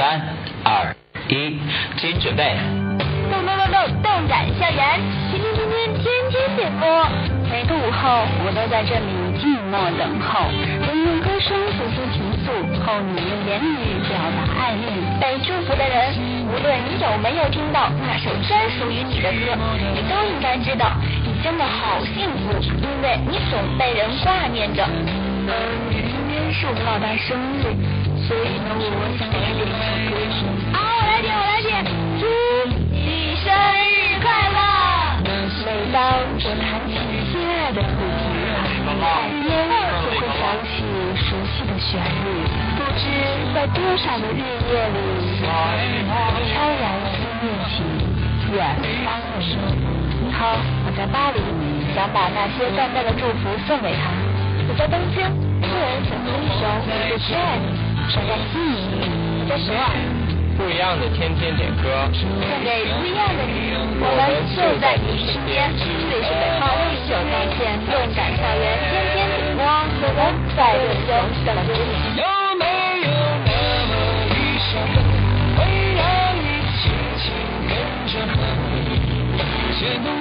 [0.00, 0.18] 三
[0.64, 0.96] 二
[1.28, 1.60] 一，
[1.98, 2.56] 请准备。
[3.28, 3.52] 动动。
[3.52, 4.96] 动动动感校园，
[5.28, 6.88] 天天天天天天点播。
[7.52, 10.48] 每个午后，我都在这里静默等候。
[10.48, 12.48] 我用歌声诉说情愫，
[12.80, 14.88] 后你用言语表达爱恋。
[15.20, 16.16] 被祝福的人，
[16.48, 19.52] 无论你有没有听到那首专属于你的歌，
[19.92, 20.96] 你都应该知道，
[21.28, 24.80] 你真的好幸福，因为你总被人挂念着。
[24.88, 27.68] 明天是我们老大生日，
[28.30, 29.02] 好，我。
[31.02, 31.82] 来点，我来点。
[32.20, 32.22] 祝
[32.94, 34.62] 你生日快乐！
[35.66, 36.94] 每当我弹起
[37.26, 38.30] 心爱的主题，
[38.86, 39.02] 耳
[39.42, 40.86] 边就会响起
[41.18, 42.46] 熟悉的旋律，
[42.78, 43.02] 不知
[43.52, 47.82] 在多少个日夜里，悄然思念起
[48.54, 49.58] 远方的你。
[50.22, 50.54] 你好，
[50.86, 51.42] 我在巴黎，
[51.96, 54.14] 想把那些淡淡的祝福送给他。
[54.68, 55.26] 我在东京，
[55.60, 57.66] 突然想起一首我最亲爱的，
[58.10, 58.74] 闪在心里。
[59.38, 59.86] 我在首尔。
[60.58, 62.28] 不一样的天天点歌，送
[62.60, 65.72] 给不一样的你，我们就在你身边。
[65.72, 72.20] 这里是北号六十九在线动感校园天天点播，我们在热线等你。
[72.20, 72.28] 有
[72.60, 72.68] 没
[73.00, 73.08] 有
[73.40, 73.48] 那
[73.88, 73.96] 么
[74.36, 75.00] 一首歌，
[75.56, 75.64] 会
[75.96, 77.32] 让你轻轻
[77.64, 77.72] 跟
[78.04, 78.36] 着和
[78.84, 79.40] 你，
[79.80, 80.12] 牵动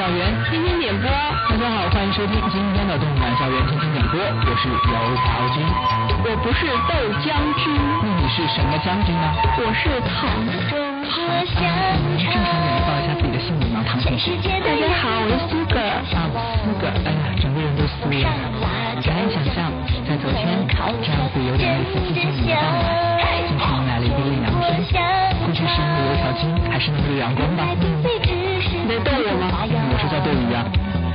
[0.00, 5.60] 校园天天点播，大家好，欢迎收听今天的动感校园天天点播，我是油条君。
[6.24, 7.68] 我不是豆浆君，
[8.00, 9.28] 那你是什么将军呢？
[9.60, 10.24] 我是唐
[10.72, 11.20] 中和
[11.52, 11.68] 香
[12.16, 13.84] 正常点的报一下自己的姓名吗？
[13.84, 14.32] 唐先生。
[14.40, 15.76] 大家好，我是苏格。
[15.76, 16.00] 啊，
[16.64, 18.24] 苏格，哎呀，整个人都酥了。
[19.04, 19.68] 很难想象，
[20.08, 20.48] 在昨天
[21.04, 22.64] 这样子有点类似季节的到
[23.20, 25.04] 来，今天迎来了一个艳阳天。
[25.44, 27.68] 过去是因为油条君，还是那个阳光吧？
[28.90, 29.62] 你在逗我吗？
[29.70, 30.66] 我是在逗你呀。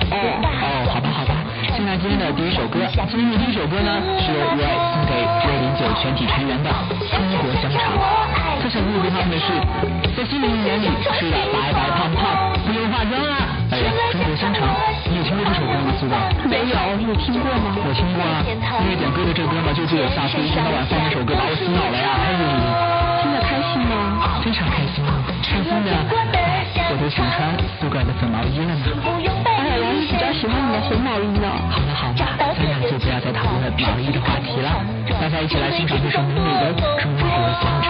[0.08, 1.36] 哦哦，好吧好吧。
[1.75, 2.80] 现在今天的第一首歌，
[3.12, 6.72] 今天的第一首歌呢是由 Ray 送给六零九全体成员的
[7.12, 8.00] 《中国香肠》。
[8.64, 9.52] 特想告诉他们的是，
[10.16, 10.88] 在新的一年里
[11.19, 13.59] 吃的白白胖胖，不用化妆啊！
[13.75, 14.72] 哎呀，中国香肠，
[15.12, 16.16] 你有听过这首歌吗，苏哥？
[16.47, 17.75] 没有，你有听过吗？
[17.75, 18.40] 我听过啊，
[18.88, 22.08] 因为点歌的这歌嘛，就只有下次一天到晚放那首歌把我洗脑了呀！
[22.24, 22.40] 嘿，
[23.19, 24.40] 听得开心吗？
[24.40, 25.03] 非常开心，
[25.44, 25.91] 开心的，
[26.88, 28.85] 我都想穿苏格的粉毛衣了呢。
[29.46, 31.50] 哎呀，我是比较喜欢你的红毛衣呢。
[31.69, 34.69] 好了好了，咱俩就不要再讨论毛衣的话题了，
[35.19, 37.25] 大家一起来欣赏这首美美的中国
[37.62, 37.81] 香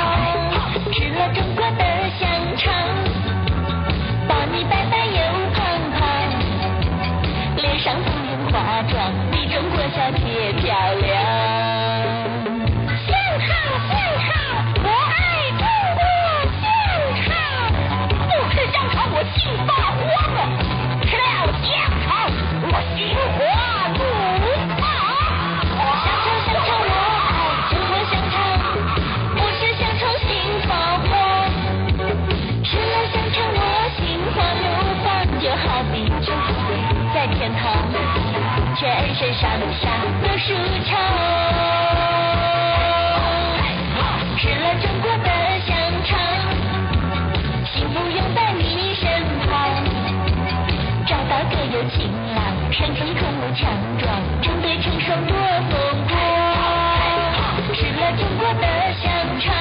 [58.61, 59.53] 的香肠，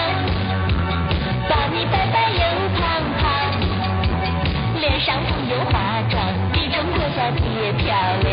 [1.49, 2.41] 把你白白又
[2.78, 2.82] 胖
[3.19, 3.22] 胖，
[4.81, 6.21] 脸上红又化妆，
[6.53, 8.33] 比中国小姐漂亮，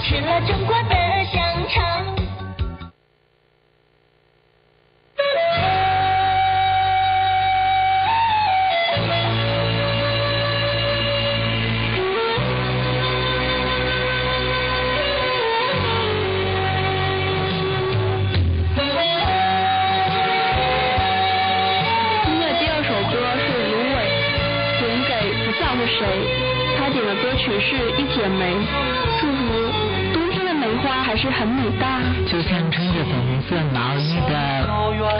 [0.00, 0.94] 吃了中国的
[1.32, 2.13] 香肠。
[27.44, 28.54] 点的歌曲是《一剪梅》，
[29.20, 29.36] 祝福
[30.12, 31.84] 冬天的梅花还是很美的。
[32.26, 34.66] 就像穿着粉红色毛衣的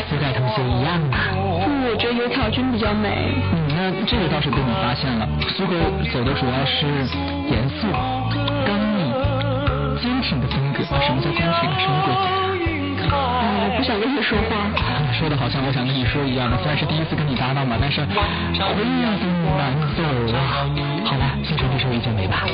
[0.09, 1.19] 苏格同学一样啊。
[1.67, 3.35] 嗯，我觉得油条君比较美。
[3.53, 5.29] 嗯，那这个倒是被你发现了。
[5.57, 5.77] 苏格
[6.13, 6.87] 走的主要是
[7.51, 7.87] 严肃、
[8.65, 9.13] 刚毅、
[10.01, 10.83] 坚挺的风格。
[10.85, 11.71] 什么叫坚挺？
[11.79, 12.54] 什么鬼？
[13.75, 14.71] 嗯，我不想跟你说话。
[15.13, 18.15] 说的好像我想跟你说一样的，虽然是第一次跟你搭档吧，但是非
[18.55, 18.71] 常
[19.59, 20.39] 难走啊。
[21.05, 22.47] 好吧，先唱这首《一剪梅》吧。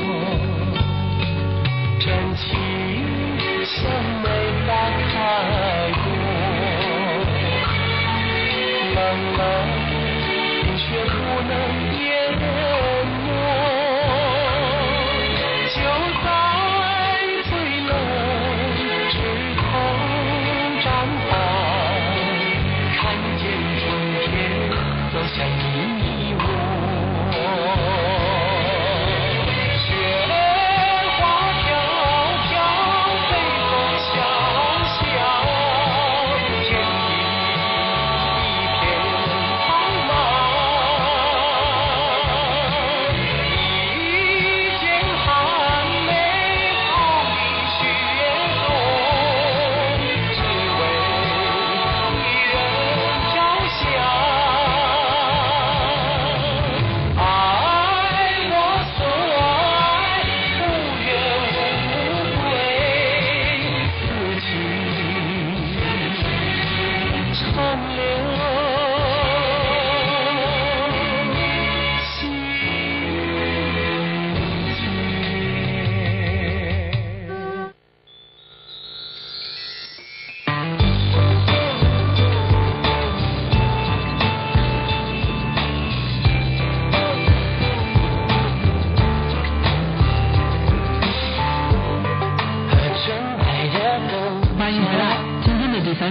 [2.01, 2.59] 真情
[3.65, 4.29] 像梅
[4.67, 4.73] 花
[5.13, 6.09] 开过，
[9.37, 9.41] 漫，
[10.79, 11.15] 却不
[11.45, 11.53] 能
[12.01, 12.01] 淹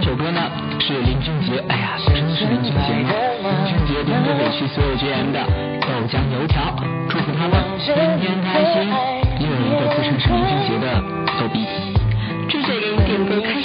[0.01, 0.49] 这首歌呢
[0.79, 3.11] 是林俊杰，哎呀，真的是林俊杰吗？
[3.43, 5.43] 林俊杰点歌给去所有 GM 的
[5.81, 6.73] 豆浆油条，
[7.09, 8.89] 祝福他们天天开心。
[9.39, 11.03] 又有一个自称是林俊杰的
[11.37, 11.67] 逗逼，
[12.47, 13.58] 朱姐给你点歌开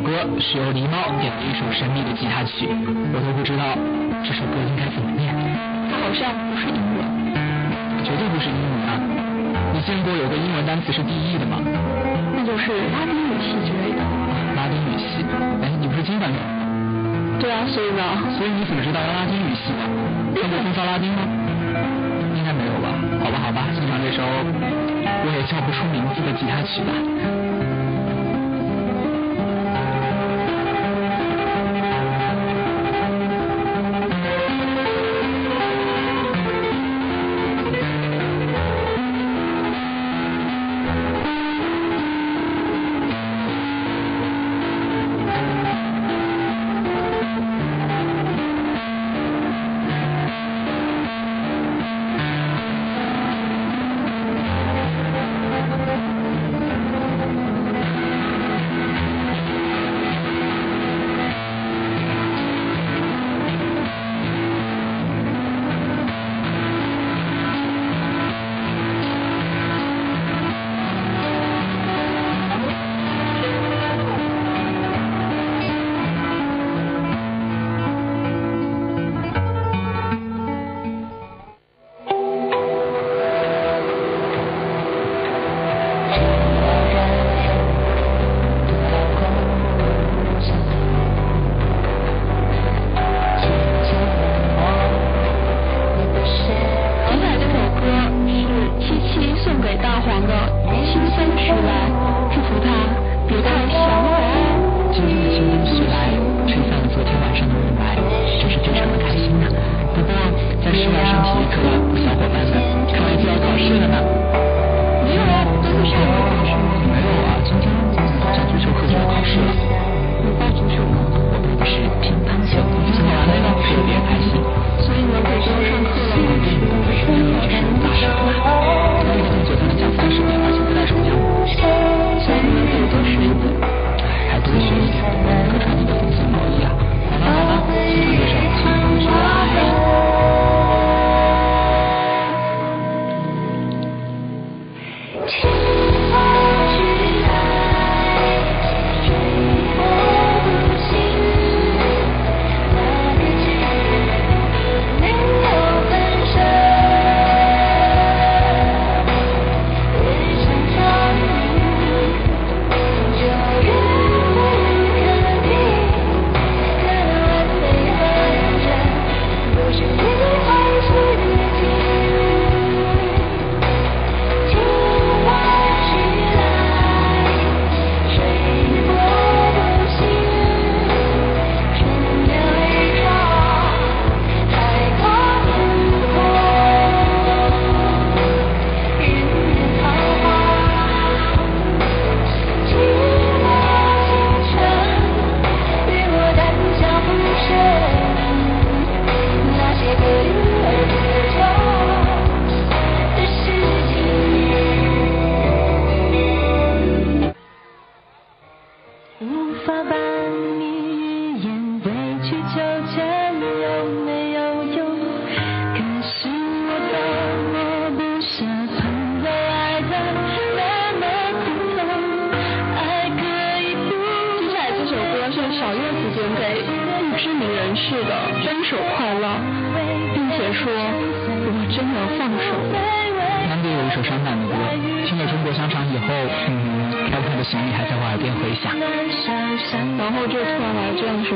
[0.00, 2.64] 首歌是由狸猫点的一首神秘的吉他曲，
[3.12, 3.76] 我都不知道
[4.24, 5.28] 这首歌应该怎么念，
[5.92, 7.04] 它好像不是英文，
[8.00, 8.96] 绝对不是英文啊！
[9.76, 11.60] 你见过有个英文单词是第一的吗？
[12.32, 14.00] 那就是拉丁语系之类的。
[14.56, 15.20] 拉丁语系。
[15.60, 16.40] 哎，你不是金版的？
[17.36, 18.00] 对啊，所以呢，
[18.40, 19.84] 所以你怎么知道拉丁语系的？
[20.40, 21.28] 看过《风骚拉丁》吗？
[22.32, 22.88] 应该没有吧？
[23.20, 26.96] 好吧，好吧，欣赏这首我也叫不出名字的吉他曲吧。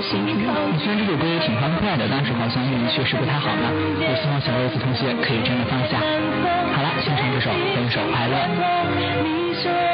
[0.02, 3.70] 虽然这首歌也挺欢快的但是好像运气确实不太好呢
[4.00, 6.00] 我希望小叶子同学可以真的放下。
[6.74, 9.93] 好了先唱这首分手快乐。